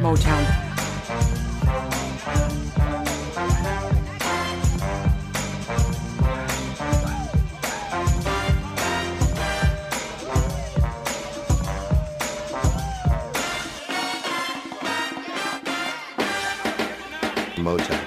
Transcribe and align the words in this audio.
Motown. 0.00 0.44
Motown. 17.58 17.99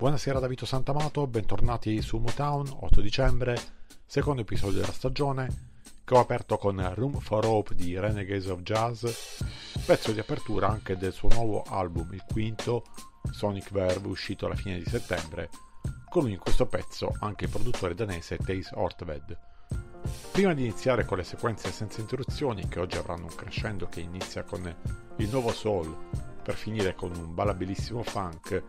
Buonasera 0.00 0.38
da 0.38 0.46
Vito 0.46 0.64
Santamato, 0.64 1.26
bentornati 1.26 2.00
su 2.00 2.16
Motown, 2.16 2.66
8 2.74 3.02
dicembre, 3.02 3.60
secondo 4.06 4.40
episodio 4.40 4.80
della 4.80 4.94
stagione, 4.94 5.48
che 6.04 6.14
ho 6.14 6.20
aperto 6.20 6.56
con 6.56 6.94
Room 6.94 7.18
for 7.18 7.44
Hope 7.44 7.74
di 7.74 7.98
Renegades 7.98 8.46
of 8.46 8.62
Jazz, 8.62 9.04
pezzo 9.84 10.12
di 10.12 10.18
apertura 10.18 10.68
anche 10.68 10.96
del 10.96 11.12
suo 11.12 11.28
nuovo 11.28 11.64
album, 11.68 12.14
il 12.14 12.24
quinto, 12.26 12.86
Sonic 13.30 13.72
Verve, 13.72 14.08
uscito 14.08 14.46
alla 14.46 14.54
fine 14.54 14.78
di 14.78 14.88
settembre, 14.88 15.50
con 16.08 16.30
in 16.30 16.38
questo 16.38 16.64
pezzo 16.64 17.14
anche 17.20 17.44
il 17.44 17.50
produttore 17.50 17.94
danese 17.94 18.38
Thijs 18.38 18.70
Ortved. 18.72 19.38
Prima 20.32 20.54
di 20.54 20.62
iniziare 20.62 21.04
con 21.04 21.18
le 21.18 21.24
sequenze 21.24 21.70
senza 21.70 22.00
interruzioni, 22.00 22.68
che 22.68 22.80
oggi 22.80 22.96
avranno 22.96 23.26
un 23.26 23.34
crescendo 23.34 23.86
che 23.86 24.00
inizia 24.00 24.44
con 24.44 24.64
il 25.16 25.28
nuovo 25.28 25.52
soul, 25.52 25.94
per 26.42 26.54
finire 26.54 26.94
con 26.94 27.14
un 27.14 27.34
ballabilissimo 27.34 28.02
funk, 28.02 28.64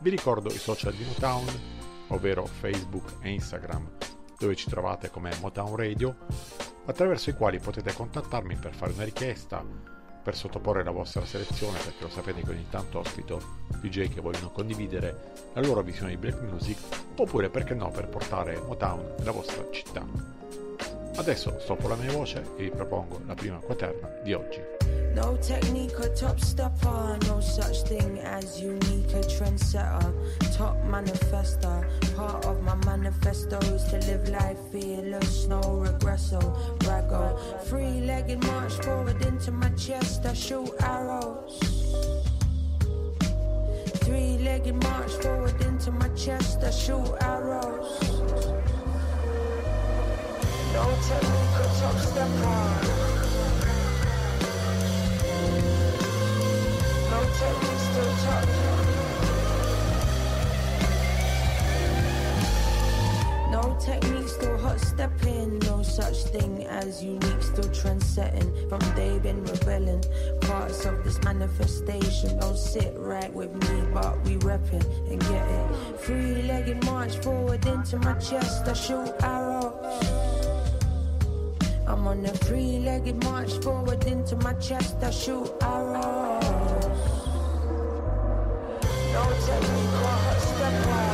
vi 0.00 0.10
ricordo 0.10 0.48
i 0.48 0.58
social 0.58 0.94
di 0.94 1.04
Motown, 1.04 1.46
ovvero 2.08 2.46
Facebook 2.46 3.16
e 3.20 3.30
Instagram, 3.30 3.88
dove 4.38 4.54
ci 4.54 4.68
trovate 4.68 5.10
come 5.10 5.30
Motown 5.40 5.74
Radio, 5.76 6.16
attraverso 6.86 7.30
i 7.30 7.34
quali 7.34 7.58
potete 7.58 7.92
contattarmi 7.92 8.56
per 8.56 8.74
fare 8.74 8.92
una 8.92 9.04
richiesta, 9.04 9.64
per 10.22 10.36
sottoporre 10.36 10.84
la 10.84 10.90
vostra 10.90 11.24
selezione, 11.24 11.78
perché 11.78 12.02
lo 12.02 12.10
sapete 12.10 12.42
che 12.42 12.50
ogni 12.50 12.66
tanto 12.70 13.00
ospito 13.00 13.40
DJ 13.80 14.08
che 14.12 14.20
vogliono 14.20 14.50
condividere 14.50 15.32
la 15.54 15.62
loro 15.62 15.82
visione 15.82 16.10
di 16.10 16.16
black 16.16 16.40
music, 16.42 16.78
oppure 17.16 17.50
perché 17.50 17.74
no 17.74 17.90
per 17.90 18.08
portare 18.08 18.60
Motown 18.60 19.14
nella 19.18 19.32
vostra 19.32 19.64
città. 19.70 20.37
Adesso 21.18 21.58
stoppo 21.58 21.88
la 21.88 21.96
mia 21.96 22.12
voce 22.12 22.44
e 22.56 22.62
vi 22.62 22.70
propongo 22.70 23.20
la 23.26 23.34
prima 23.34 23.58
quaterna 23.58 24.08
di 24.22 24.34
oggi. 24.34 24.62
No 25.14 25.36
technique 25.38 25.96
or 25.98 26.12
top 26.12 26.38
stepper, 26.38 27.18
no 27.26 27.40
such 27.40 27.82
thing 27.88 28.20
as 28.20 28.60
unique 28.60 29.12
a 29.14 29.20
trendsetter. 29.26 30.14
Top 30.56 30.76
manifester, 30.84 31.84
part 32.14 32.44
of 32.44 32.60
my 32.60 32.76
manifestos 32.84 33.82
to 33.90 33.98
live 34.06 34.28
life 34.28 34.58
fearless, 34.70 35.46
no 35.46 35.60
regresso, 35.82 36.38
braggo. 36.78 37.36
Three 37.64 38.06
legged 38.06 38.44
march 38.44 38.74
forward 38.74 39.20
into 39.26 39.50
my 39.50 39.70
chest, 39.70 40.24
I 40.24 40.34
shoot 40.34 40.70
arrows. 40.80 41.58
Three 44.04 44.38
legged 44.38 44.80
march 44.84 45.10
forward 45.20 45.60
into 45.62 45.90
my 45.90 46.08
chest, 46.10 46.62
I 46.62 46.70
shoot 46.70 47.16
arrows. 47.20 48.77
Chest. 78.28 78.68
I 78.68 78.72
shoot 78.74 79.14
arrows. 79.22 80.37
I'm 81.88 82.06
on 82.06 82.24
a 82.26 82.28
three 82.28 82.80
legged 82.80 83.24
march 83.24 83.50
forward 83.62 84.04
into 84.04 84.36
my 84.36 84.52
chest. 84.54 84.96
I 85.02 85.10
shoot 85.10 85.50
arrows. 85.62 86.84
No 89.14 89.24
technique 89.46 90.02
or 90.04 90.18
hot 90.24 90.40
stepper. 90.48 91.04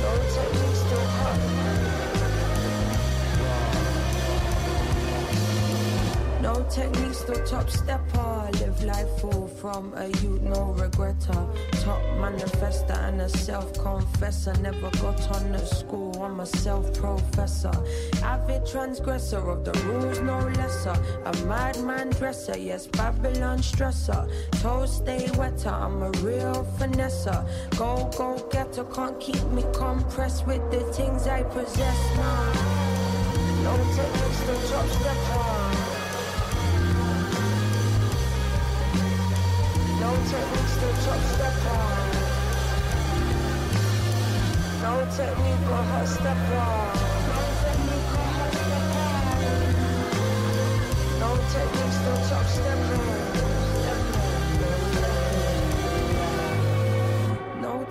No 0.00 0.12
technique, 0.32 0.50
still 0.50 0.54
hot. 0.54 0.69
No 6.52 6.64
technique, 6.64 7.14
still 7.14 7.46
top 7.46 7.70
stepper. 7.70 8.50
Live 8.58 8.82
life 8.82 9.20
full 9.20 9.46
from 9.46 9.94
a 9.94 10.08
youth, 10.08 10.42
no 10.42 10.74
regretter. 10.76 11.42
Top 11.84 12.02
manifester 12.18 12.98
and 13.08 13.20
a 13.20 13.28
self 13.28 13.72
confessor. 13.74 14.54
Never 14.54 14.90
got 15.02 15.30
on 15.30 15.54
at 15.54 15.68
school, 15.68 16.12
I'm 16.20 16.40
a 16.40 16.46
self 16.46 16.92
professor. 16.98 17.70
Avid 18.24 18.66
transgressor 18.66 19.48
of 19.48 19.64
the 19.64 19.72
rules, 19.84 20.18
no 20.22 20.38
lesser. 20.58 20.96
A 21.24 21.32
madman 21.46 22.10
dresser, 22.10 22.58
yes, 22.58 22.88
Babylon 22.88 23.58
stressor. 23.58 24.28
Toes 24.60 24.96
stay 24.96 25.30
wetter, 25.38 25.68
I'm 25.68 26.02
a 26.02 26.10
real 26.26 26.66
finesser. 26.80 27.40
Go, 27.76 28.10
go 28.18 28.48
getter, 28.50 28.82
can't 28.86 29.20
keep 29.20 29.44
me 29.52 29.64
compressed 29.72 30.48
with 30.48 30.68
the 30.72 30.80
things 30.94 31.28
I 31.28 31.44
possess. 31.44 32.00
now. 32.16 32.52
No 33.62 33.76
technique, 33.94 34.34
still 34.34 34.68
top 34.68 34.88
stepper. 34.88 35.79
No 40.00 40.10
technique, 40.30 40.68
still 40.68 40.94
top 41.04 41.20
stepper. 41.30 41.84
No 44.80 44.92
technique 45.14 45.68
hot 45.68 46.08
stepper. 46.08 46.68
No 47.28 47.40
technique 47.60 48.12
hot 48.16 48.52
stepper. 48.60 49.14
No 51.20 51.30
technique, 51.52 51.94
still 52.00 52.20
top 52.30 52.46
stepper. 52.46 52.96
No 52.96 53.19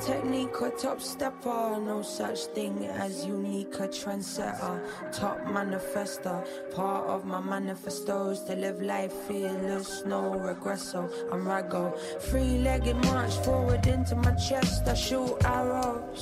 technique 0.10 0.60
or 0.62 0.72
top 0.72 1.00
stepper. 1.00 1.80
No 1.80 2.02
such 2.02 2.40
thing 2.56 2.86
as 3.06 3.26
unique 3.26 3.76
a 3.76 3.88
trendsetter. 3.88 4.76
Top 5.14 5.38
manifester. 5.46 6.38
Part 6.74 7.06
of 7.08 7.26
my 7.26 7.40
manifestos 7.40 8.40
to 8.48 8.56
live 8.56 8.82
life 8.82 9.14
fearless, 9.28 10.04
no 10.06 10.22
regresso. 10.48 11.02
I'm 11.32 11.44
raggo. 11.46 11.84
Three 12.30 12.58
legged 12.68 12.98
march 13.12 13.36
forward 13.46 13.86
into 13.86 14.16
my 14.16 14.34
chest. 14.48 14.88
I 14.88 14.96
shoot 14.96 15.36
arrows. 15.46 16.22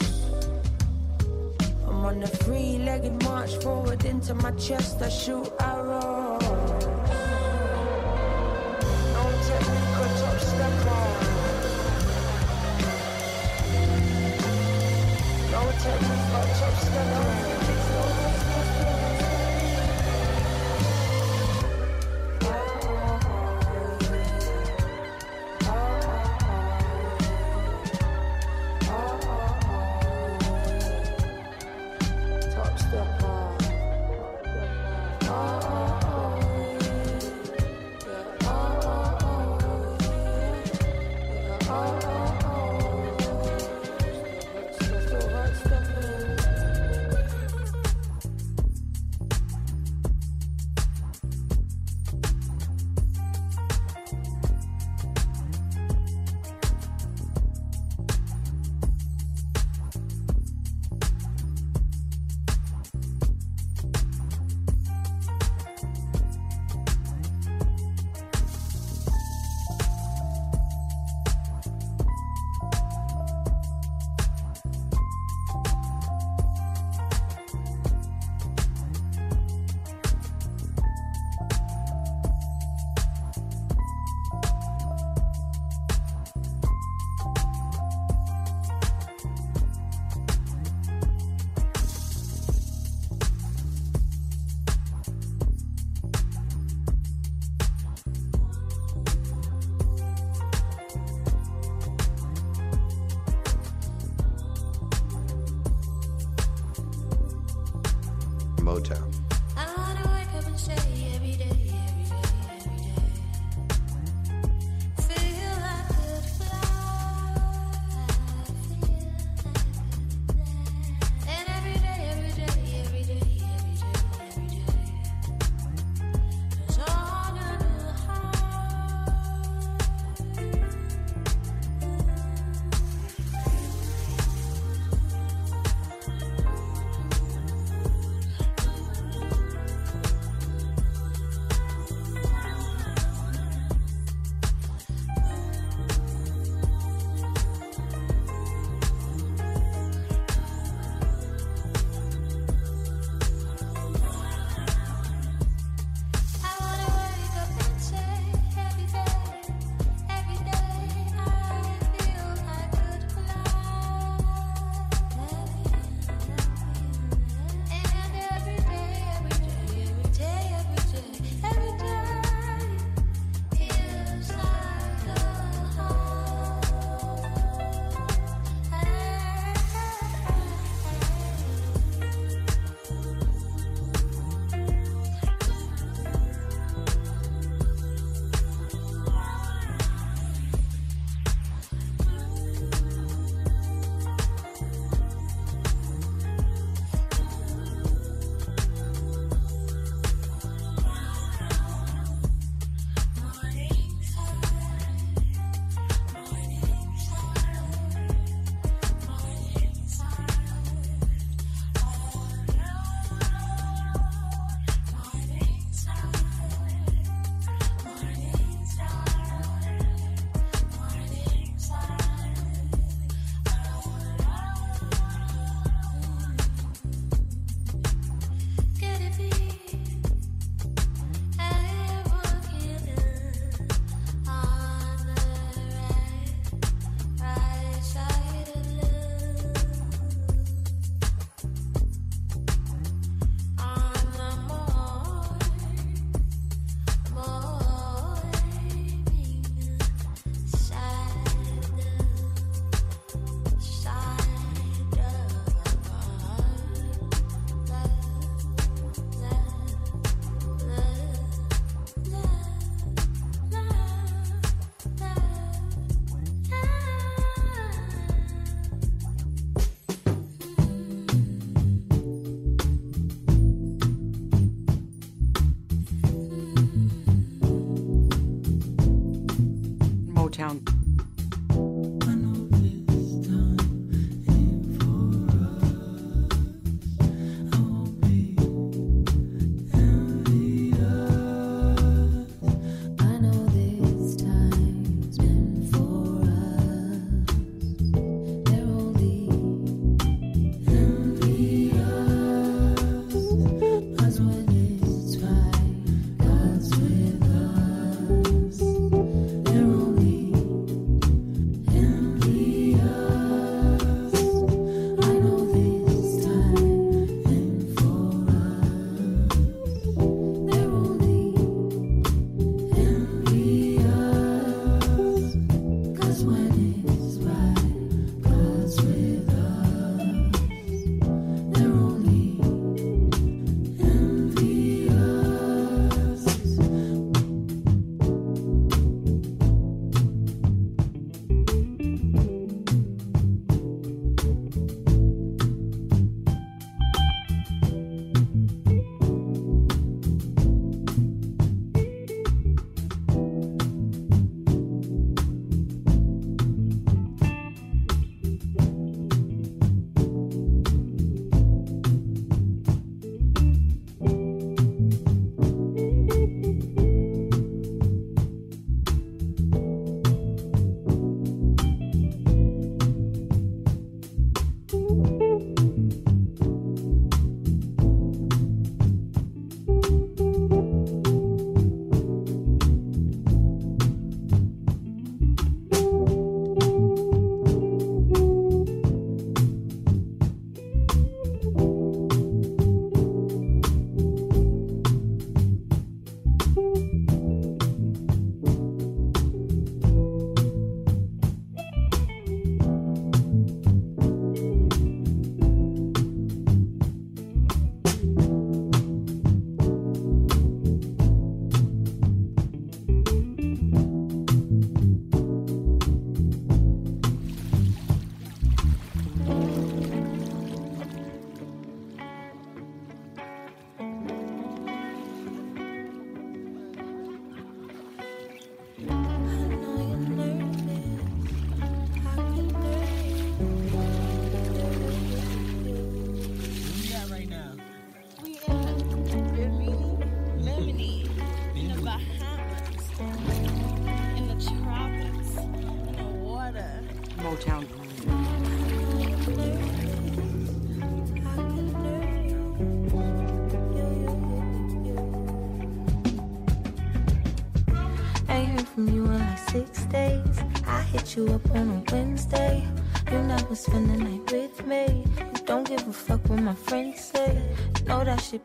I'm 1.87 2.03
on 2.09 2.23
a 2.23 2.27
three 2.27 2.79
legged 2.79 3.23
march 3.23 3.53
forward 3.63 4.03
into 4.03 4.33
my 4.35 4.51
chest. 4.51 5.01
I 5.01 5.09
shoot 5.09 5.49
arrows. 5.59 6.46
church, 15.87 16.01
it's 16.01 16.31
called 16.31 16.47
Church 16.47 16.79
Stallone. 16.83 17.56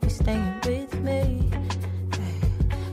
Be 0.00 0.08
staying 0.08 0.60
with 0.64 0.94
me. 1.00 1.50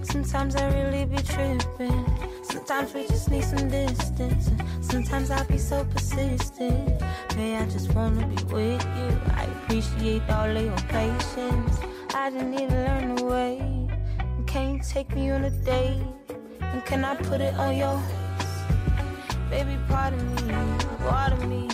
Sometimes 0.01 0.55
I 0.55 0.67
really 0.73 1.05
be 1.05 1.17
tripping. 1.17 2.05
Sometimes 2.43 2.93
we 2.93 3.07
just 3.07 3.29
need 3.29 3.43
some 3.43 3.69
distance. 3.69 4.51
Sometimes 4.81 5.31
I 5.31 5.43
be 5.43 5.57
so 5.57 5.85
persistent. 5.85 7.01
Hey, 7.33 7.55
I 7.55 7.65
just 7.65 7.93
wanna 7.93 8.25
be 8.27 8.43
with 8.45 8.83
you. 8.97 9.09
I 9.35 9.43
appreciate 9.43 10.23
all 10.29 10.49
of 10.49 10.65
your 10.65 10.83
patience. 10.89 11.79
I 12.13 12.31
just 12.31 12.45
need 12.45 12.69
to 12.69 12.75
learn 12.75 13.15
the 13.15 13.25
way. 13.25 13.87
Can 14.45 14.75
you 14.75 14.81
take 14.83 15.13
me 15.15 15.31
on 15.31 15.43
a 15.43 15.51
date? 15.51 16.01
And 16.61 16.83
can 16.85 17.05
I 17.05 17.15
put 17.15 17.41
it 17.41 17.53
on 17.55 17.77
your 17.77 18.01
Baby, 19.49 19.77
pardon 19.87 20.35
me, 20.35 20.53
pardon 20.99 21.49
me. 21.49 21.67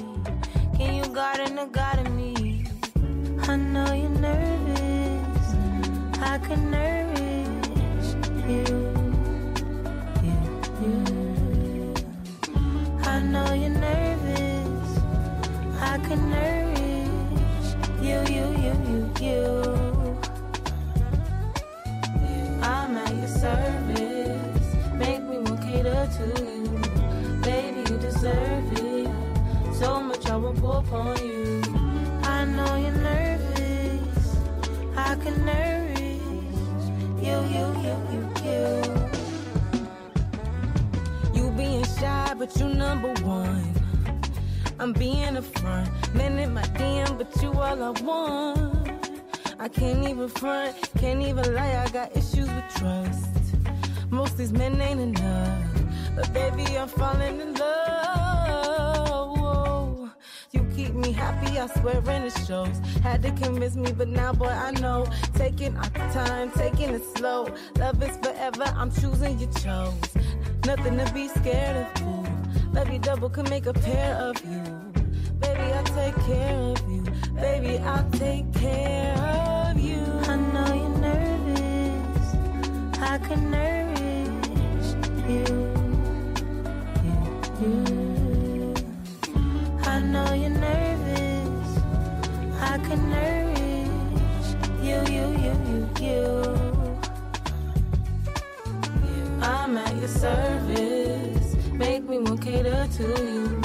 Can 0.78 0.94
you 0.96 1.06
garden 1.14 1.60
God 1.72 2.00
in 2.06 2.16
me? 2.16 2.66
I 3.48 3.58
know. 3.58 3.95
I 6.36 6.38
can 6.38 6.70
nourish 6.70 6.95
shy, 42.36 42.46
but 42.46 42.60
you 42.60 42.70
number 42.70 43.14
one. 43.24 43.74
I'm 44.80 44.94
being 44.94 45.38
a 45.38 45.42
front, 45.42 45.90
man 46.16 46.38
in 46.40 46.54
my 46.54 46.62
DM, 46.62 47.18
but 47.18 47.42
you 47.42 47.52
all 47.52 47.84
I 47.84 47.90
want. 48.02 48.90
I 49.60 49.70
can't 49.70 50.08
even 50.08 50.28
front, 50.28 50.76
can't 50.98 51.22
even 51.22 51.54
lie, 51.54 51.84
I 51.86 51.90
got 51.90 52.12
issues 52.16 52.50
with 52.50 52.76
trust. 52.76 53.30
Most 54.10 54.38
these 54.38 54.52
men 54.52 54.80
ain't 54.82 55.00
enough, 55.00 55.64
but 56.16 56.32
baby, 56.34 56.64
I'm 56.78 56.88
falling 56.88 57.40
in 57.40 57.54
love. 57.56 59.38
Whoa. 59.38 60.10
You 60.52 60.68
keep 60.76 60.94
me 60.94 61.12
happy, 61.12 61.58
I 61.58 61.68
swear, 61.68 62.02
and 62.10 62.26
it 62.26 62.38
shows. 62.46 62.78
Had 63.02 63.24
to 63.24 63.32
convince 63.32 63.76
me, 63.76 63.92
but 63.94 64.10
now, 64.10 64.34
boy, 64.34 64.48
I 64.48 64.72
know. 64.72 65.08
Taking 65.36 65.76
our 65.78 65.90
time, 66.12 66.52
taking 66.52 66.90
it 66.90 67.04
slow. 67.16 67.48
Love 67.78 68.04
is 68.04 68.18
forever, 68.18 68.66
I'm 68.76 68.92
choosing 68.92 69.40
you 69.40 69.48
chose. 69.64 70.16
Nothing 70.66 70.98
to 70.98 71.14
be 71.14 71.28
scared 71.28 71.78
of, 71.78 72.08
ooh. 72.08 72.25
You 72.96 73.02
double 73.02 73.30
could 73.30 73.50
make 73.50 73.66
a 73.66 73.74
pair 73.74 74.16
of 74.16 74.38
you. 74.46 74.64
Baby, 75.42 75.64
I'll 75.74 75.84
take 75.84 76.16
care 76.26 76.56
of 76.56 76.80
you. 76.90 77.04
Baby, 77.34 77.78
I'll 77.80 78.10
take 78.12 78.54
care 78.54 79.14
of 79.18 79.78
you. 79.78 80.02
I 80.32 80.38
know 80.38 80.74
you're 80.74 80.98
nervous. 81.10 82.36
I 83.02 83.18
can 83.18 83.52
nourish 83.52 84.88
you. 85.28 85.44
you, 87.04 87.16
you. 87.62 88.74
I 89.84 90.00
know 90.00 90.34
you're 90.34 90.50
nervous. 90.52 91.70
I 92.62 92.78
can 92.88 93.10
nourish 93.10 94.48
you, 94.82 94.98
you, 95.14 95.26
you, 95.44 95.54
you, 95.70 95.80
you. 96.02 96.26
I'm 99.42 99.78
at 99.78 99.96
your 99.98 100.08
service. 100.08 100.95
Me 102.08 102.20
more 102.20 102.38
cater 102.38 102.88
to 102.98 103.04
you. 103.04 103.62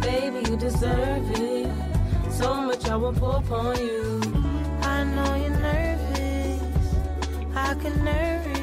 Baby, 0.00 0.48
you 0.48 0.56
deserve 0.56 1.30
it. 1.32 1.70
So 2.30 2.54
much 2.62 2.88
I 2.88 2.96
will 2.96 3.12
pour 3.12 3.36
upon 3.36 3.76
you. 3.76 4.22
I 4.80 5.04
know 5.04 5.34
you're 5.34 5.50
nervous. 5.50 6.62
I 7.54 7.74
can 7.74 8.02
nourish 8.02 8.58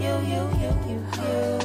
you, 0.00 0.14
you, 0.32 0.42
you, 0.60 0.70
you, 0.88 0.98
you. 1.22 1.58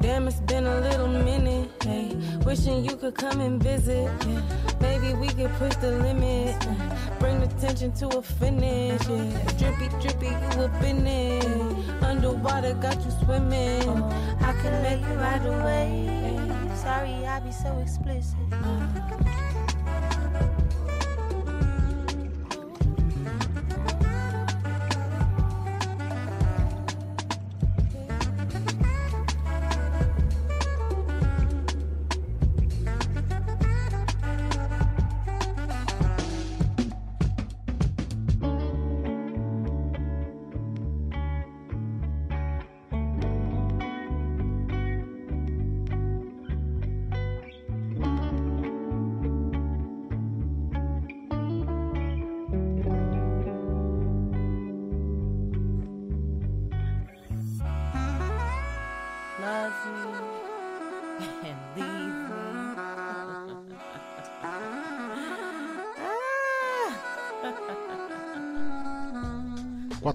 Damn, 0.00 0.28
it's 0.28 0.38
been 0.40 0.66
a 0.66 0.80
little 0.80 1.08
minute. 1.08 1.70
Hey, 1.82 2.16
wishing 2.46 2.84
you 2.84 2.96
could 2.96 3.16
come 3.16 3.40
and 3.40 3.60
visit. 3.60 4.08
Yeah. 4.24 4.42
Maybe 4.80 5.14
we 5.14 5.28
could 5.28 5.50
push 5.58 5.74
the 5.76 5.90
limit. 5.90 6.54
Bring 7.18 7.40
the 7.40 7.48
tension 7.60 7.92
to 7.94 8.06
a 8.06 8.22
finish. 8.22 9.08
Yeah. 9.08 9.52
Drippy, 9.58 9.88
drippy, 10.00 10.26
you 10.26 10.62
up 10.62 10.82
in 10.84 11.06
it. 11.08 11.79
Underwater, 12.10 12.74
got 12.74 13.00
you 13.04 13.10
swimming. 13.24 13.88
I 14.40 14.52
can 14.60 14.82
make 14.82 15.00
you 15.00 15.14
right 15.14 15.46
away. 15.46 16.74
Sorry, 16.74 17.24
I 17.24 17.38
be 17.38 17.52
so 17.52 17.78
explicit. 17.78 18.34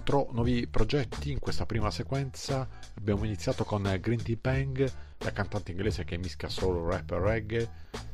Quattro 0.05 0.31
nuovi 0.33 0.67
progetti 0.67 1.31
in 1.31 1.39
questa 1.39 1.65
prima 1.65 1.89
sequenza. 1.89 2.69
Abbiamo 2.95 3.23
iniziato 3.23 3.63
con 3.63 3.81
Green 3.99 4.21
Tea 4.21 4.37
Peng, 4.39 4.93
la 5.17 5.31
cantante 5.31 5.71
inglese 5.71 6.03
che 6.03 6.19
mischia 6.19 6.47
solo 6.47 6.87
rap 6.87 7.09
e 7.09 7.17
reggae. 7.17 7.69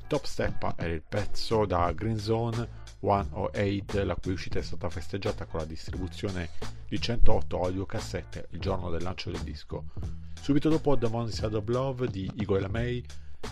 Top 0.07 0.23
Step 0.23 0.75
è 0.75 0.85
il 0.85 1.01
pezzo 1.01 1.65
da 1.65 1.91
Green 1.91 2.17
Zone 2.17 2.85
108, 3.01 4.05
la 4.05 4.15
cui 4.15 4.31
uscita 4.31 4.59
è 4.59 4.61
stata 4.61 4.89
festeggiata 4.89 5.43
con 5.43 5.59
la 5.59 5.65
distribuzione 5.65 6.51
di 6.87 6.97
108 6.97 7.61
audiocassette 7.61 8.47
il 8.51 8.61
giorno 8.61 8.89
del 8.89 9.03
lancio 9.03 9.29
del 9.29 9.41
disco. 9.41 9.87
Subito 10.39 10.69
dopo 10.69 10.97
The 10.97 11.09
Side 11.27 11.57
of 11.57 11.67
Love 11.67 12.07
di 12.07 12.31
Igor 12.35 12.61
Lamey, 12.61 13.03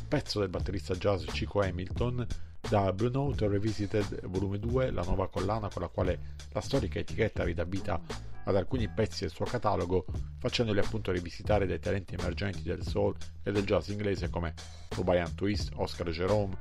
pezzo 0.07 0.39
del 0.39 0.47
batterista 0.47 0.95
jazz 0.95 1.25
Chico 1.25 1.59
Hamilton, 1.59 2.25
da 2.67 2.91
Blue 2.93 3.09
Note 3.09 3.47
Revisited 3.47 4.25
Volume 4.27 4.59
2, 4.59 4.91
la 4.91 5.03
nuova 5.03 5.29
collana 5.29 5.69
con 5.69 5.81
la 5.81 5.87
quale 5.87 6.35
la 6.51 6.61
storica 6.61 6.99
etichetta 6.99 7.43
ridà 7.43 7.63
vita 7.63 7.99
ad 8.43 8.55
alcuni 8.55 8.89
pezzi 8.89 9.21
del 9.21 9.31
suo 9.31 9.45
catalogo, 9.45 10.05
facendoli 10.37 10.79
appunto 10.79 11.11
rivisitare 11.11 11.67
dai 11.67 11.79
talenti 11.79 12.15
emergenti 12.15 12.63
del 12.63 12.83
soul 12.83 13.15
e 13.43 13.51
del 13.51 13.63
jazz 13.63 13.89
inglese 13.89 14.29
come 14.29 14.53
Rubayan 14.89 15.35
Twist, 15.35 15.71
Oscar 15.75 16.09
Jerome, 16.09 16.57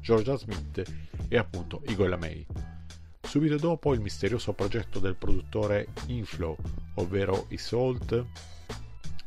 Georgia 0.00 0.36
Smith 0.36 0.82
e 1.28 1.36
appunto 1.36 1.82
Igor 1.86 2.08
Lamey. 2.08 2.46
Subito 3.20 3.56
dopo 3.56 3.92
il 3.92 4.00
misterioso 4.00 4.52
progetto 4.52 4.98
del 4.98 5.16
produttore 5.16 5.88
Inflow, 6.06 6.56
ovvero 6.94 7.46
i 7.48 7.58
Salt, 7.58 8.24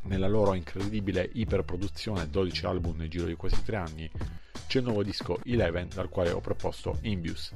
nella 0.02 0.26
loro 0.26 0.54
incredibile 0.54 1.28
iperproduzione 1.34 2.28
12 2.28 2.66
album 2.66 2.96
nel 2.96 3.10
giro 3.10 3.26
di 3.26 3.34
quasi 3.34 3.62
3 3.62 3.76
anni, 3.76 4.10
c'è 4.70 4.78
il 4.78 4.84
nuovo 4.84 5.02
disco 5.02 5.40
Eleven 5.42 5.88
dal 5.92 6.08
quale 6.08 6.30
ho 6.30 6.40
proposto 6.40 6.98
Imbius. 7.00 7.52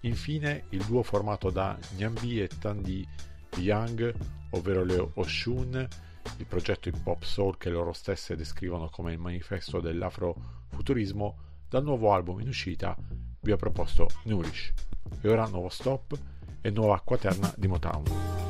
Infine 0.00 0.64
il 0.68 0.84
duo 0.84 1.02
formato 1.02 1.48
da 1.48 1.78
Nyambi 1.96 2.42
e 2.42 2.46
Tandy 2.46 3.08
Young, 3.56 4.14
ovvero 4.50 4.84
le 4.84 5.12
Oshun, 5.14 5.88
il 6.36 6.44
progetto 6.44 6.90
hip 6.90 7.06
hop 7.06 7.22
soul 7.22 7.56
che 7.56 7.70
loro 7.70 7.94
stesse 7.94 8.36
descrivono 8.36 8.90
come 8.90 9.14
il 9.14 9.18
manifesto 9.18 9.80
dell'afrofuturismo, 9.80 11.38
dal 11.70 11.84
nuovo 11.84 12.12
album 12.12 12.40
in 12.40 12.48
uscita 12.48 12.94
vi 13.40 13.50
ho 13.50 13.56
proposto 13.56 14.08
Nourish. 14.24 14.74
E 15.22 15.30
ora 15.30 15.46
nuovo 15.46 15.70
stop 15.70 16.14
e 16.60 16.68
nuova 16.68 17.00
quaterna 17.02 17.50
di 17.56 17.66
Motown. 17.66 18.41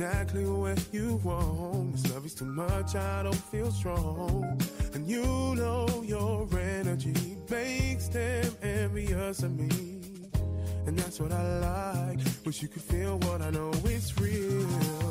Exactly 0.00 0.44
where 0.44 0.76
you 0.92 1.16
want. 1.24 1.90
This 1.90 2.14
love 2.14 2.24
is 2.24 2.32
too 2.32 2.44
much, 2.44 2.94
I 2.94 3.24
don't 3.24 3.34
feel 3.34 3.72
strong. 3.72 4.60
And 4.94 5.04
you 5.08 5.24
know 5.56 6.04
your 6.06 6.46
energy 6.56 7.36
makes 7.50 8.06
them 8.06 8.46
envious 8.62 9.42
of 9.42 9.58
me. 9.58 10.00
And 10.86 10.96
that's 10.96 11.18
what 11.18 11.32
I 11.32 11.42
like. 11.58 12.20
Wish 12.46 12.62
you 12.62 12.68
could 12.68 12.82
feel 12.82 13.18
what 13.18 13.42
I 13.42 13.50
know 13.50 13.72
it's 13.86 14.16
real. 14.20 14.68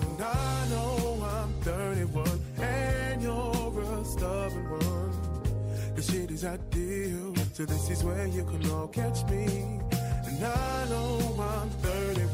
And 0.09 0.21
I 0.21 0.67
know 0.69 1.19
I'm 1.35 1.51
31 1.63 2.41
and 2.61 3.21
you're 3.21 3.81
a 3.81 4.05
stubborn 4.05 4.69
one. 4.69 5.95
The 5.95 6.01
shit 6.01 6.31
is 6.31 6.45
ideal, 6.45 7.33
so 7.51 7.65
this 7.65 7.89
is 7.89 8.05
where 8.05 8.27
you 8.27 8.45
can 8.45 8.71
all 8.71 8.87
catch 8.87 9.25
me. 9.25 9.81
And 10.27 10.45
I 10.45 10.85
know 10.89 11.35
I'm 11.41 11.69
31 11.81 12.26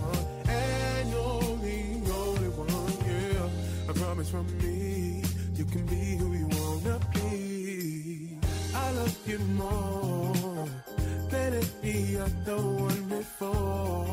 I 3.94 3.96
promise 3.96 4.30
from 4.32 4.48
me, 4.58 5.24
you 5.54 5.66
can 5.66 5.86
be 5.86 6.18
who 6.18 6.34
you 6.34 6.48
wanna 6.48 7.00
be. 7.14 8.40
I 8.74 8.92
love 8.92 9.18
you 9.28 9.38
more 9.40 10.68
than 11.30 11.62
any 11.84 12.18
other 12.18 12.58
one 12.58 13.04
before. 13.08 14.06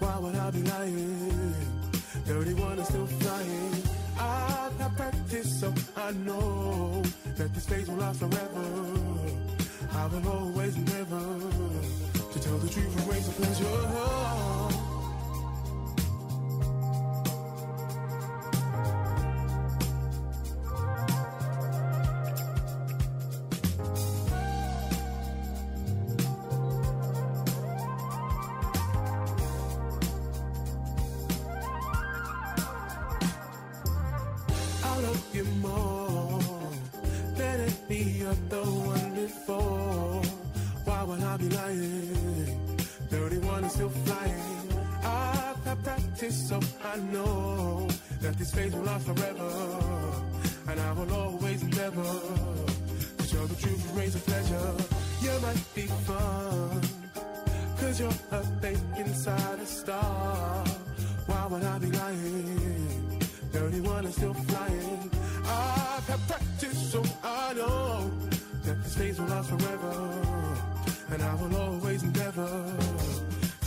Why 0.00 0.18
would 0.18 0.34
I 0.34 0.50
be 0.50 0.62
lying? 0.62 1.54
31 2.24 2.78
is 2.80 2.88
still 2.88 3.06
flying. 3.06 3.82
I've 4.18 4.78
had 4.80 4.96
practice, 4.96 5.60
so 5.60 5.72
I 5.96 6.10
know 6.10 7.02
that 7.36 7.54
this 7.54 7.66
phase 7.66 7.88
will 7.88 7.98
last 7.98 8.18
forever. 8.18 8.66
I 9.92 10.06
will 10.06 10.28
always 10.28 10.74
endeavor 10.74 11.38
to 12.32 12.40
tell 12.40 12.58
the 12.58 12.68
truth 12.68 12.98
and 12.98 13.12
raise 13.12 13.26
the 13.28 13.34
pleasure. 13.40 14.73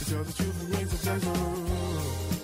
To 0.07 0.13
tell 0.13 0.23
the 0.23 0.33
truth 0.33 0.63
and 0.63 0.77
raise 0.77 2.36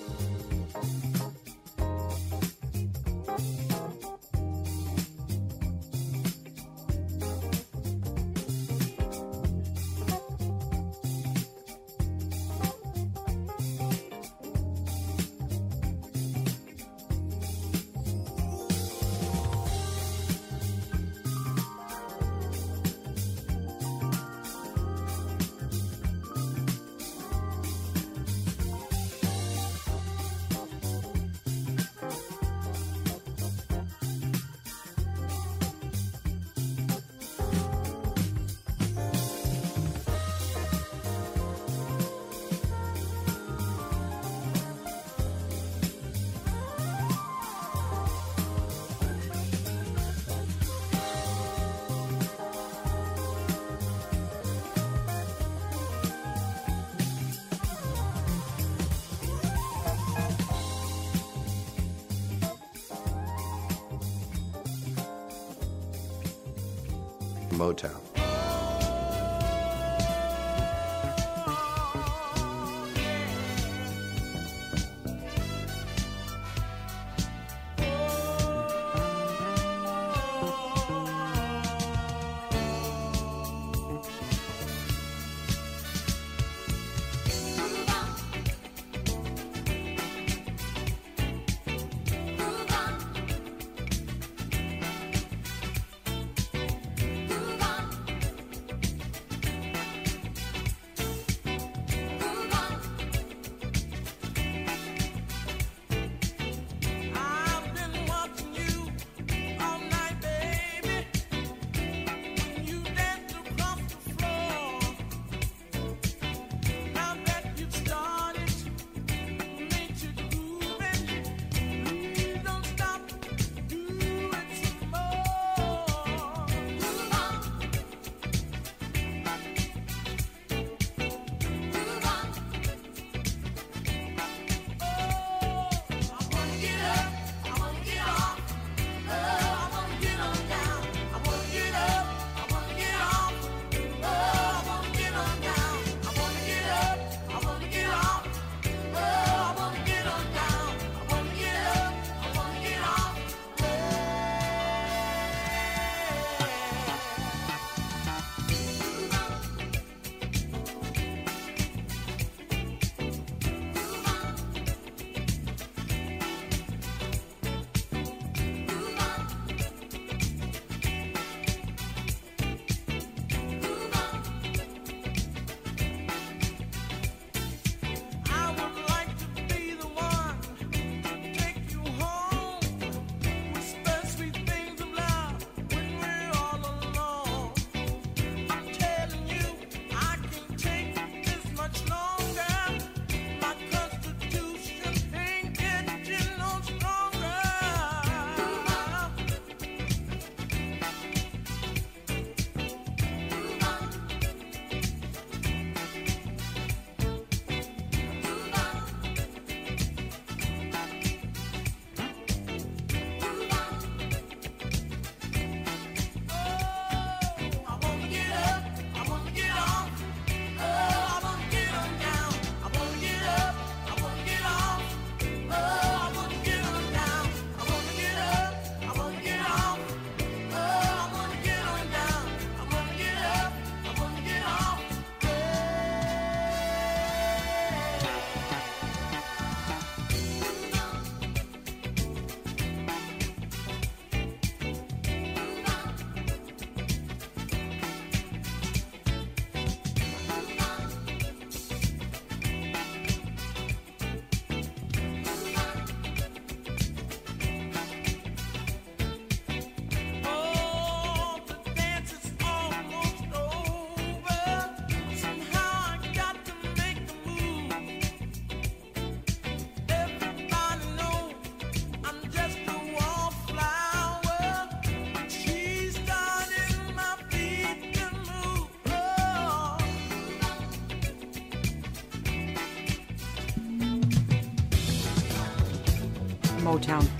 Motown. 286.63 287.12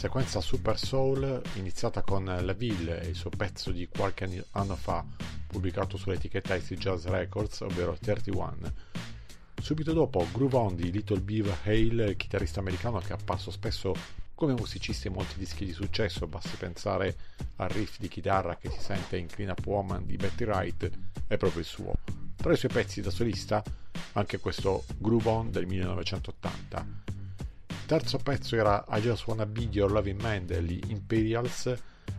Sequenza 0.00 0.40
Super 0.40 0.78
Soul 0.78 1.42
iniziata 1.56 2.00
con 2.00 2.24
La 2.24 2.54
Ville 2.54 3.02
e 3.02 3.08
il 3.08 3.14
suo 3.14 3.28
pezzo 3.28 3.70
di 3.70 3.86
qualche 3.86 4.46
anno 4.52 4.74
fa 4.74 5.04
pubblicato 5.46 5.98
sull'etichetta 5.98 6.54
Icy 6.54 6.76
Jazz 6.76 7.04
Records, 7.04 7.60
ovvero 7.60 7.94
31. 8.00 8.72
Subito 9.60 9.92
dopo 9.92 10.26
Groove 10.32 10.56
On 10.56 10.74
di 10.74 10.90
Little 10.90 11.20
Beaver 11.20 11.58
Hale, 11.64 12.16
chitarrista 12.16 12.60
americano 12.60 12.98
che 13.00 13.08
è 13.08 13.12
apparso 13.12 13.50
spesso 13.50 13.92
come 14.34 14.54
musicista 14.54 15.08
in 15.08 15.12
molti 15.12 15.34
dischi 15.36 15.66
di 15.66 15.74
successo, 15.74 16.26
basti 16.26 16.56
pensare 16.56 17.14
al 17.56 17.68
riff 17.68 17.98
di 17.98 18.08
chitarra 18.08 18.56
che 18.56 18.70
si 18.70 18.80
sente 18.80 19.18
in 19.18 19.26
Clean 19.26 19.50
Up 19.50 19.66
Woman 19.66 20.06
di 20.06 20.16
Betty 20.16 20.44
Wright, 20.44 20.90
è 21.26 21.36
proprio 21.36 21.60
il 21.60 21.66
suo. 21.66 21.92
Tra 22.36 22.54
i 22.54 22.56
suoi 22.56 22.72
pezzi 22.72 23.02
da 23.02 23.10
solista, 23.10 23.62
anche 24.12 24.38
questo 24.38 24.82
Groove 24.96 25.28
On 25.28 25.50
del 25.50 25.66
1980. 25.66 26.89
Terzo 27.90 28.18
pezzo 28.18 28.54
era 28.54 28.84
I 28.90 29.00
Just 29.00 29.26
Wanna 29.26 29.46
Be 29.46 29.62
Your 29.72 29.90
Loving 29.90 30.20
Man 30.20 30.46
degli 30.46 30.80
Imperials, 30.90 31.74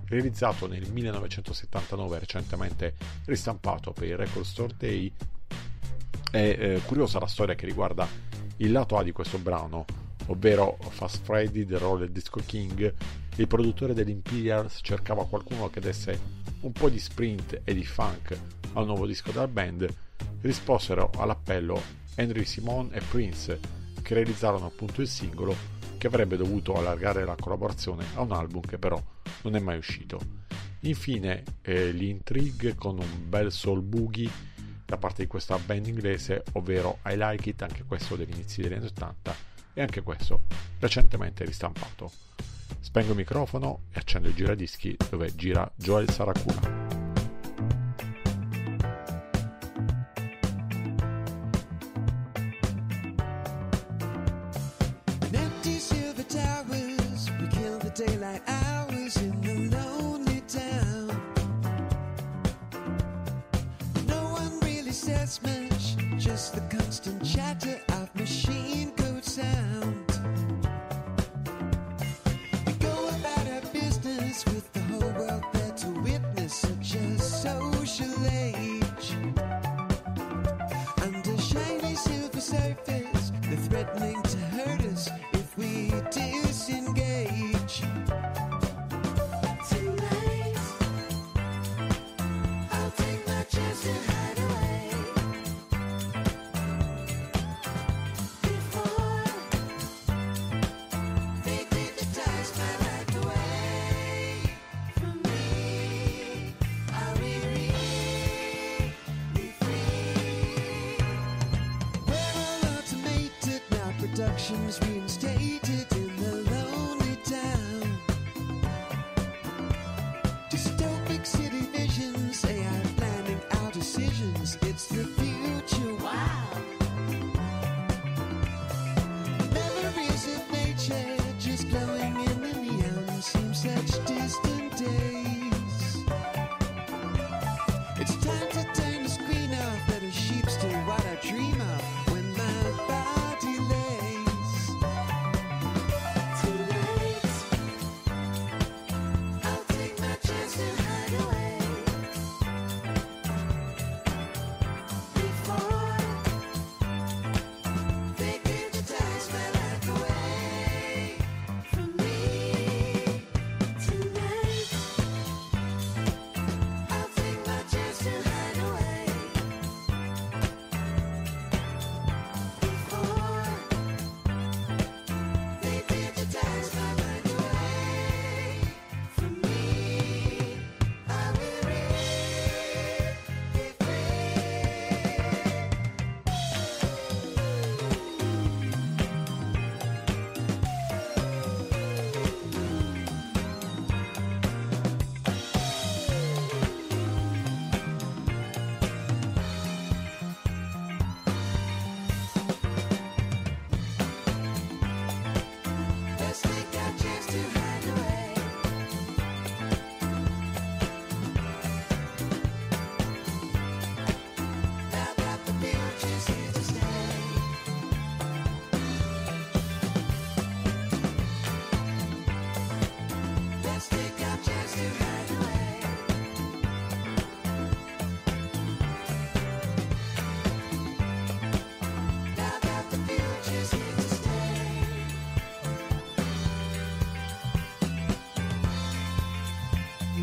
realizzato 0.07 0.67
nel 0.67 0.91
1979, 0.91 2.19
recentemente 2.19 2.95
ristampato 3.24 3.93
per 3.93 4.09
il 4.09 4.17
Record 4.17 4.43
Store 4.43 4.74
Day. 4.78 5.09
È 6.30 6.38
eh, 6.38 6.82
curiosa 6.86 7.19
la 7.19 7.28
storia 7.28 7.55
che 7.55 7.65
riguarda 7.65 8.05
il 8.57 8.69
lato 8.69 8.97
A 8.97 9.03
di 9.03 9.13
questo 9.13 9.38
brano, 9.38 9.86
ovvero 10.26 10.78
Fast 10.89 11.24
Freddy, 11.24 11.65
The 11.65 11.78
Roller 11.78 12.09
Disco 12.09 12.41
King. 12.45 12.93
Il 13.38 13.47
produttore 13.47 13.93
dell'Imperials 13.93 14.80
cercava 14.82 15.26
qualcuno 15.26 15.69
che 15.69 15.80
desse 15.80 16.19
un 16.63 16.74
po' 16.74 16.89
di 16.89 16.99
sprint 16.99 17.61
e 17.63 17.74
di 17.74 17.86
funk 17.86 18.38
al 18.74 18.86
nuovo 18.86 19.07
disco 19.07 19.32
della 19.32 19.47
band. 19.47 19.88
Risposero 20.41 21.11
all'appello 21.15 21.82
Henry 22.15 22.43
Simon 22.43 22.89
e 22.91 22.99
Prince, 22.99 23.80
che 24.01 24.13
realizzarono 24.13 24.65
appunto 24.65 25.01
il 25.01 25.07
singolo 25.07 25.55
che 25.97 26.07
avrebbe 26.07 26.35
dovuto 26.35 26.73
allargare 26.73 27.25
la 27.25 27.35
collaborazione 27.39 28.05
a 28.15 28.21
un 28.21 28.31
album 28.31 28.61
che 28.61 28.77
però 28.77 29.01
non 29.43 29.55
è 29.55 29.59
mai 29.59 29.77
uscito. 29.77 30.19
Infine 30.81 31.43
eh, 31.61 31.91
l'Intrigue 31.91 32.75
con 32.75 32.97
un 32.97 33.29
bel 33.29 33.51
soul 33.51 33.81
boogie 33.81 34.29
da 34.83 34.97
parte 34.97 35.21
di 35.21 35.27
questa 35.27 35.57
band 35.57 35.87
inglese, 35.87 36.43
ovvero 36.53 36.99
I 37.05 37.15
Like 37.15 37.49
It, 37.49 37.61
anche 37.61 37.83
questo 37.83 38.15
degli 38.15 38.33
inizi 38.33 38.61
degli 38.61 38.73
anni 38.73 38.87
80 38.87 39.35
e 39.73 39.81
anche 39.81 40.01
questo 40.01 40.43
recentemente 40.79 41.45
ristampato. 41.45 42.11
Spengo 42.79 43.11
il 43.11 43.17
microfono 43.17 43.83
e 43.91 43.99
accendo 43.99 44.27
il 44.27 44.33
giradischi 44.33 44.97
dove 45.09 45.33
gira 45.35 45.71
Joel 45.75 46.09
Saracura. 46.09 46.90
The 66.53 66.61
constant 66.75 67.23
chatter 67.23 67.79
of 67.93 68.13
machine 68.15 68.91
code 68.91 69.23
sound. 69.23 70.05
We 72.65 72.73
go 72.73 73.09
about 73.09 73.47
our 73.47 73.61
business 73.71 74.43
with 74.45 74.71
the 74.73 74.81
whole 74.81 75.11
world 75.13 75.43
there 75.53 75.71
to 75.71 75.87
witness 76.01 76.53
such 76.53 76.95
a 76.95 77.19
social 77.19 78.25
age. 78.29 79.15
Under 81.01 81.37
shiny 81.41 81.95
silver 81.95 82.41
surface, 82.41 83.31
they're 83.43 83.57
threatening 83.69 84.21
to 84.23 84.50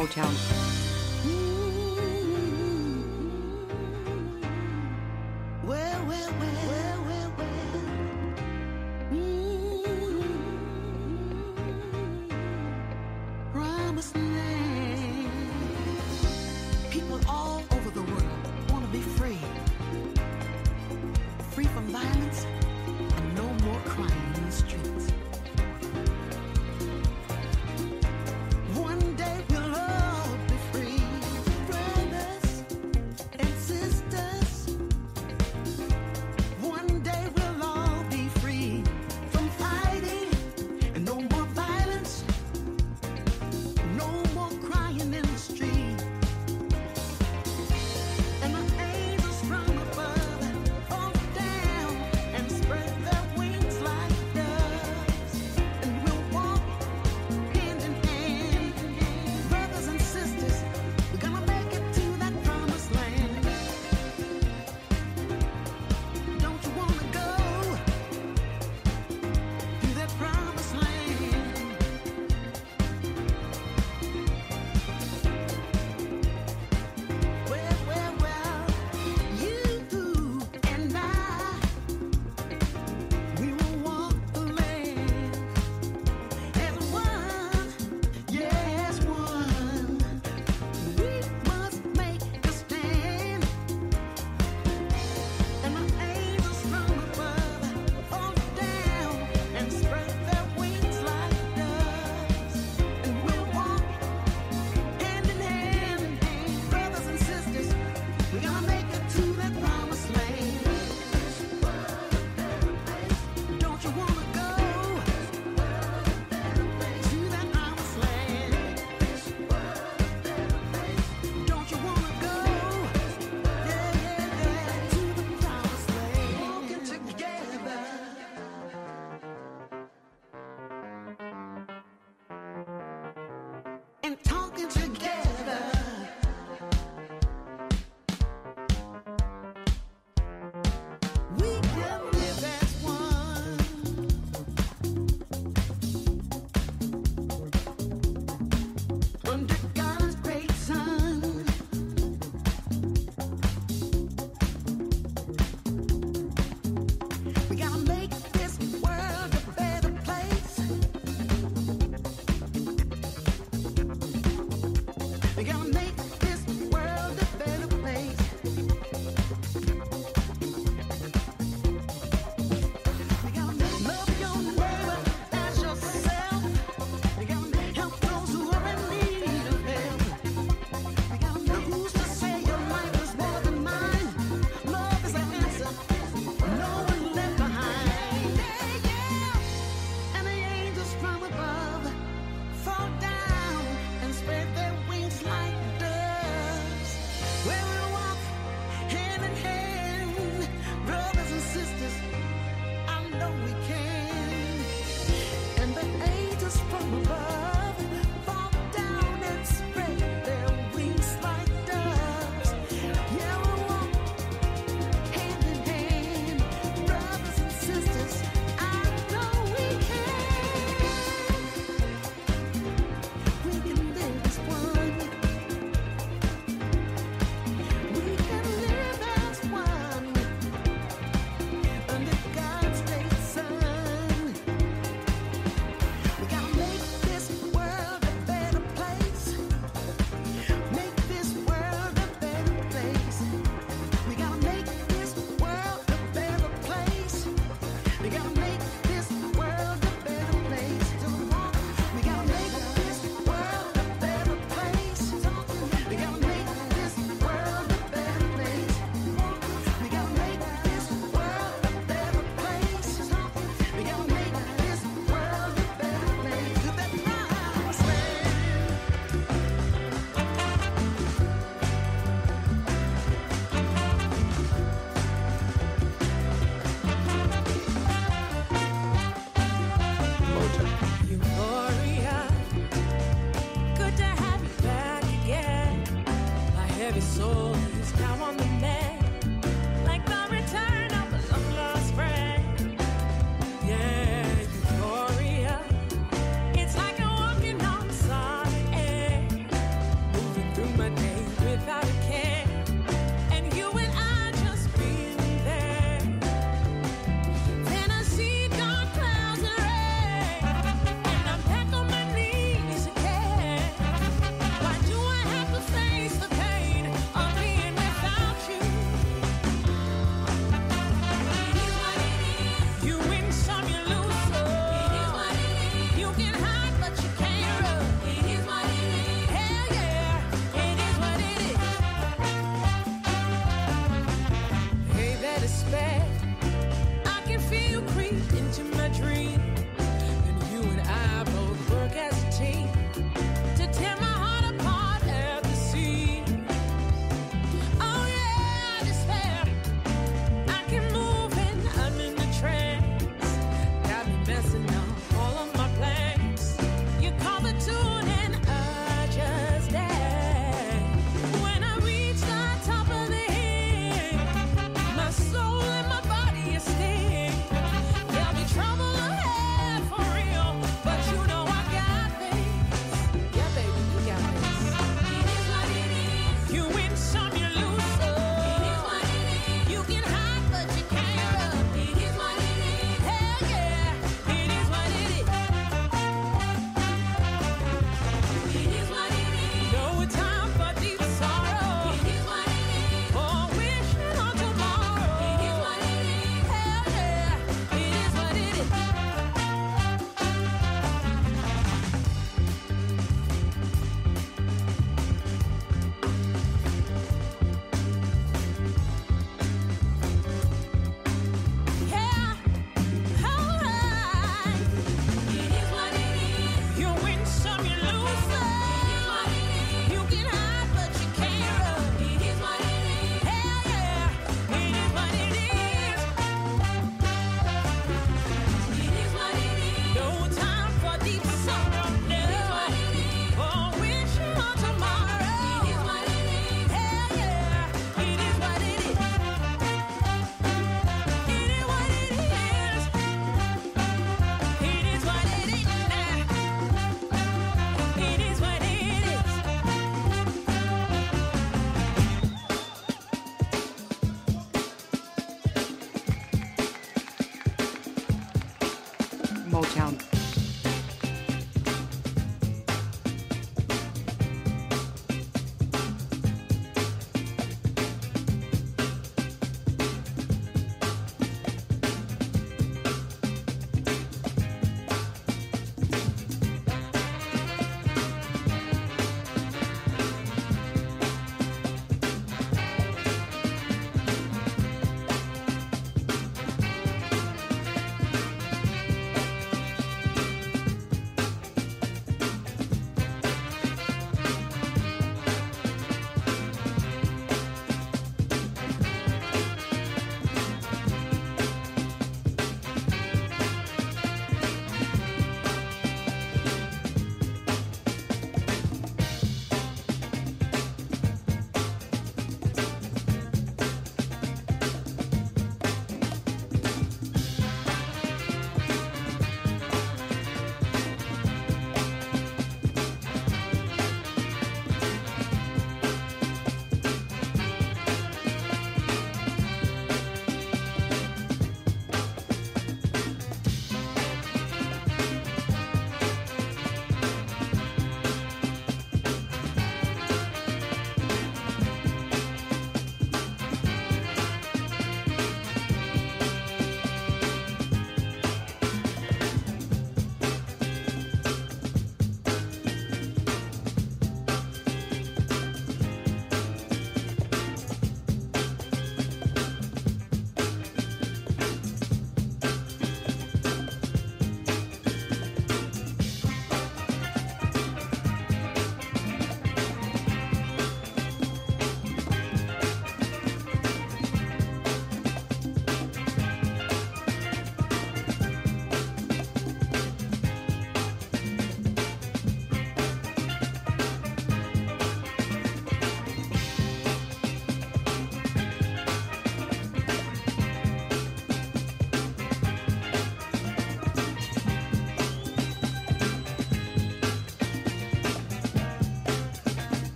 Motown. 0.00 0.69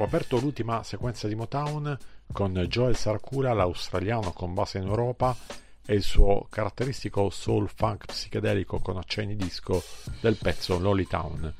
Ho 0.00 0.04
aperto 0.04 0.40
l'ultima 0.40 0.82
sequenza 0.82 1.28
di 1.28 1.34
Motown 1.34 1.94
con 2.32 2.54
Joel 2.54 2.96
Sarcula, 2.96 3.52
l'australiano 3.52 4.32
con 4.32 4.54
base 4.54 4.78
in 4.78 4.86
Europa, 4.86 5.36
e 5.84 5.94
il 5.94 6.00
suo 6.00 6.46
caratteristico 6.48 7.28
soul 7.28 7.68
funk 7.68 8.06
psichedelico 8.06 8.78
con 8.78 8.96
accenni 8.96 9.36
disco 9.36 9.82
del 10.22 10.38
pezzo 10.38 10.78
Lolly 10.78 11.06
Town. 11.06 11.52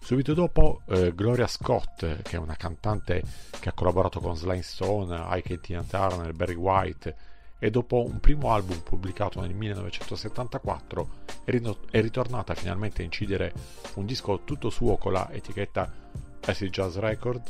Subito 0.00 0.34
dopo 0.34 0.80
eh, 0.86 1.14
Gloria 1.14 1.46
Scott, 1.46 2.22
che 2.22 2.36
è 2.36 2.38
una 2.38 2.56
cantante 2.56 3.22
che 3.60 3.68
ha 3.68 3.72
collaborato 3.72 4.18
con 4.18 4.36
Sly 4.36 4.62
Stone, 4.62 5.28
Ike 5.36 5.60
Tina 5.60 5.84
Turner, 5.84 6.32
Barry 6.32 6.56
White, 6.56 7.16
e 7.60 7.70
dopo 7.70 8.04
un 8.04 8.18
primo 8.18 8.52
album 8.52 8.80
pubblicato 8.80 9.40
nel 9.40 9.54
1974 9.54 11.08
è, 11.44 12.00
ritornata 12.00 12.52
finalmente 12.54 13.02
a 13.02 13.04
incidere 13.04 13.52
un 13.94 14.06
disco 14.06 14.40
tutto 14.42 14.70
suo 14.70 14.96
con 14.96 15.12
la 15.12 15.30
etichetta 15.30 16.29
Acid 16.46 16.70
Jazz 16.70 16.96
Record. 16.96 17.42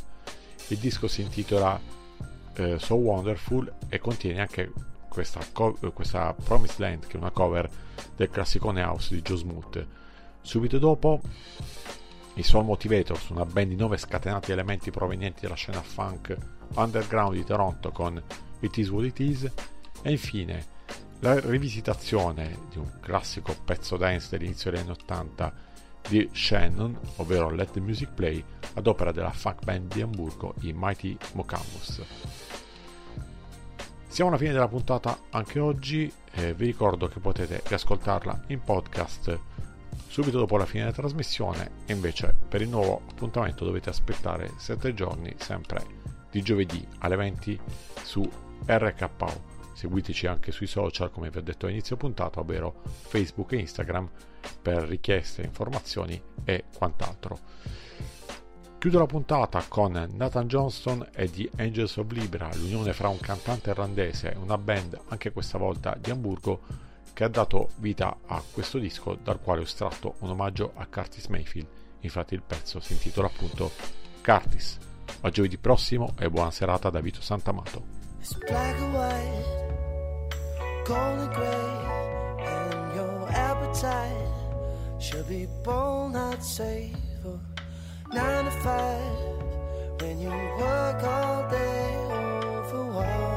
Il 0.67 0.77
disco 0.77 1.07
si 1.07 1.21
intitola 1.21 1.79
eh, 2.53 2.79
So 2.79 2.95
Wonderful 2.95 3.71
e 3.89 3.99
contiene 3.99 4.41
anche 4.41 4.71
questa, 5.07 5.41
co- 5.51 5.77
questa 5.93 6.33
Promised 6.33 6.79
Land, 6.79 7.07
che 7.07 7.17
è 7.17 7.19
una 7.19 7.31
cover 7.31 7.69
del 8.15 8.29
classicone 8.29 8.81
house 8.81 9.13
di 9.13 9.21
Joe 9.21 9.37
Smoot. 9.37 9.87
Subito 10.41 10.79
dopo 10.79 11.21
i 12.35 12.43
Soul 12.43 12.65
Motivators, 12.65 13.29
una 13.29 13.45
band 13.45 13.67
di 13.67 13.75
nove 13.75 13.97
scatenati 13.97 14.51
elementi 14.51 14.89
provenienti 14.89 15.41
dalla 15.41 15.55
scena 15.55 15.81
funk 15.81 16.35
underground 16.75 17.35
di 17.35 17.43
Toronto 17.43 17.91
con 17.91 18.21
It 18.61 18.77
Is 18.77 18.89
What 18.89 19.05
It 19.05 19.19
Is, 19.19 19.51
e 20.01 20.11
infine 20.11 20.65
la 21.19 21.39
rivisitazione 21.39 22.57
di 22.69 22.77
un 22.77 22.89
classico 23.01 23.55
pezzo 23.65 23.97
dance 23.97 24.27
dell'inizio 24.31 24.71
degli 24.71 24.79
anni 24.79 24.91
80 24.91 25.53
di 26.07 26.29
Shannon, 26.31 26.97
ovvero 27.17 27.49
Let 27.49 27.71
the 27.71 27.79
Music 27.79 28.11
Play, 28.13 28.43
ad 28.73 28.87
opera 28.87 29.11
della 29.11 29.31
funk 29.31 29.63
band 29.63 29.93
di 29.93 30.01
Hamburgo, 30.01 30.55
i 30.61 30.73
Mighty 30.75 31.17
Mocamus. 31.33 32.01
Siamo 34.07 34.29
alla 34.29 34.39
fine 34.39 34.51
della 34.51 34.67
puntata 34.67 35.17
anche 35.29 35.59
oggi, 35.59 36.11
eh, 36.33 36.53
vi 36.53 36.65
ricordo 36.65 37.07
che 37.07 37.19
potete 37.19 37.61
riascoltarla 37.65 38.43
in 38.47 38.61
podcast 38.61 39.39
subito 40.07 40.39
dopo 40.39 40.57
la 40.57 40.65
fine 40.65 40.83
della 40.83 40.95
trasmissione 40.95 41.71
e 41.85 41.93
invece 41.93 42.35
per 42.49 42.61
il 42.61 42.67
nuovo 42.67 43.01
appuntamento 43.09 43.63
dovete 43.63 43.89
aspettare 43.89 44.51
7 44.57 44.93
giorni 44.93 45.33
sempre 45.37 45.85
di 46.29 46.41
giovedì 46.41 46.85
alle 46.99 47.15
20 47.15 47.59
su 48.03 48.29
RKO. 48.65 49.50
Seguiteci 49.81 50.27
anche 50.27 50.51
sui 50.51 50.67
social 50.67 51.09
come 51.09 51.31
vi 51.31 51.39
ho 51.39 51.41
detto 51.41 51.65
all'inizio 51.65 51.97
puntata, 51.97 52.39
ovvero 52.39 52.83
Facebook 52.83 53.53
e 53.53 53.61
Instagram 53.61 54.07
per 54.61 54.83
richieste, 54.83 55.41
informazioni 55.41 56.21
e 56.43 56.65
quant'altro. 56.77 57.39
Chiudo 58.77 58.99
la 58.99 59.07
puntata 59.07 59.65
con 59.67 59.93
Nathan 60.11 60.45
Johnston 60.45 61.09
e 61.15 61.31
The 61.31 61.49
Angels 61.57 61.97
of 61.97 62.11
Libra, 62.11 62.47
l'unione 62.53 62.93
fra 62.93 63.07
un 63.07 63.19
cantante 63.19 63.71
irlandese 63.71 64.33
e 64.33 64.37
una 64.37 64.59
band, 64.59 64.99
anche 65.07 65.31
questa 65.31 65.57
volta 65.57 65.97
di 65.99 66.11
Hamburgo, 66.11 66.61
che 67.11 67.23
ha 67.23 67.29
dato 67.29 67.69
vita 67.77 68.19
a 68.27 68.39
questo 68.51 68.77
disco 68.77 69.15
dal 69.15 69.41
quale 69.41 69.61
ho 69.61 69.63
estratto 69.63 70.13
un 70.19 70.29
omaggio 70.29 70.73
a 70.75 70.85
Curtis 70.85 71.25
Mayfield. 71.25 71.67
Infatti 72.01 72.35
il 72.35 72.43
pezzo 72.43 72.79
si 72.79 72.93
intitola 72.93 73.25
appunto 73.25 73.71
Curtis. 74.23 74.77
A 75.21 75.29
giovedì 75.31 75.57
prossimo 75.57 76.13
e 76.19 76.29
buona 76.29 76.51
serata 76.51 76.91
da 76.91 76.99
Vito 76.99 77.21
Santamato. 77.21 78.00
It's 78.21 78.33
black 78.33 78.77
and 78.77 78.93
white, 78.93 79.45
gold 80.85 81.19
and 81.21 81.33
gray, 81.33 82.45
and 82.45 82.95
your 82.95 83.27
appetite 83.31 84.27
should 84.99 85.27
be 85.27 85.47
bold, 85.63 86.13
not 86.13 86.43
safe. 86.43 86.95
For 87.23 87.39
nine 88.13 88.45
to 88.45 88.51
five, 88.51 90.01
when 90.01 90.21
you 90.21 90.29
work 90.29 91.03
all 91.03 91.49
day 91.49 91.95
oh, 91.97 92.63
over 92.63 92.85
one. 92.93 93.30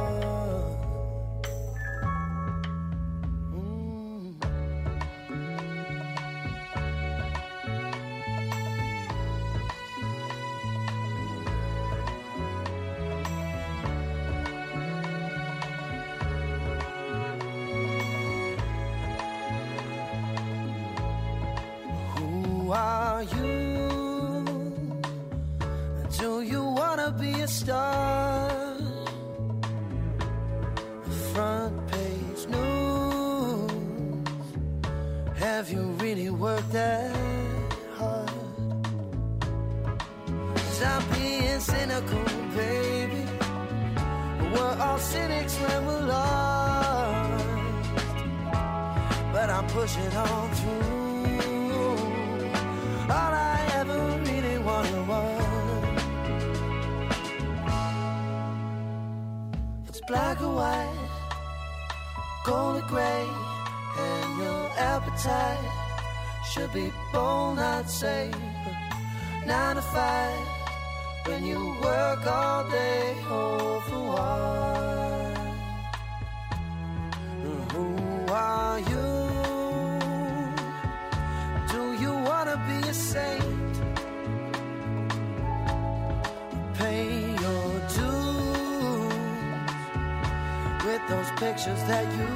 Those 91.08 91.30
pictures 91.32 91.82
that 91.84 92.04
you 92.16 92.26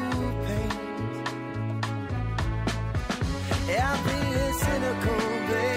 paint. 0.47 0.75
I'm 3.81 4.05
being 4.05 4.53
cynical, 4.55 5.19
baby. 5.49 5.68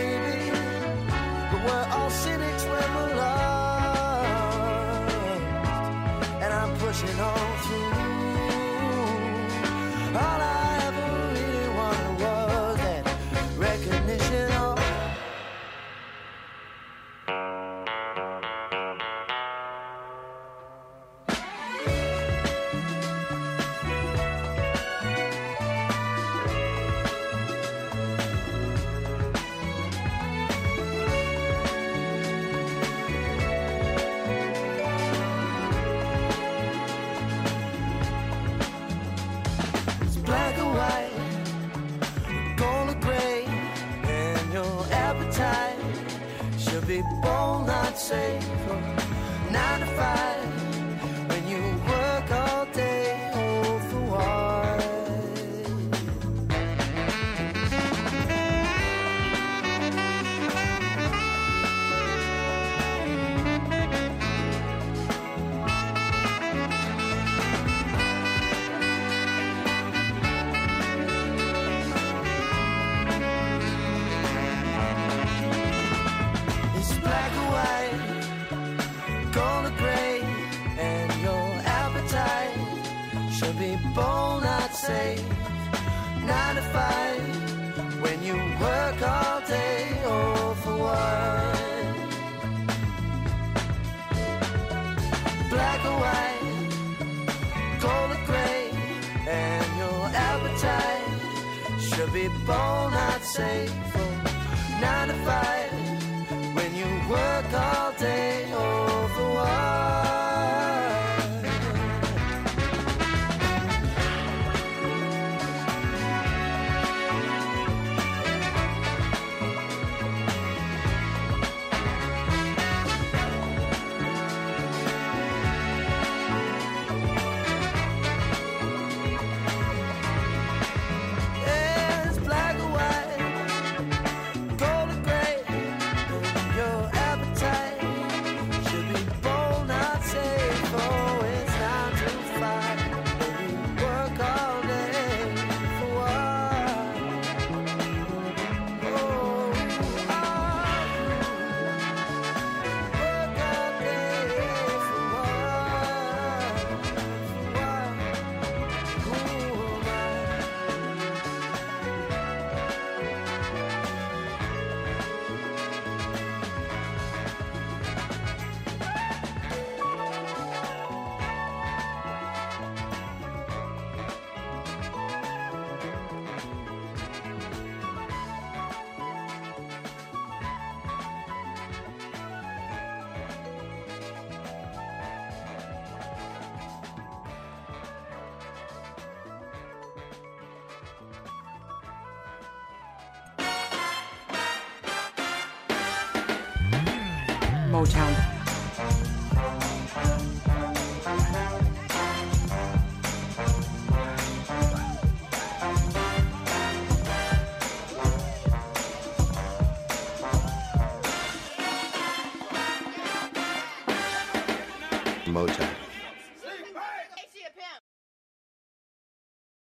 Motown. 197.82 198.11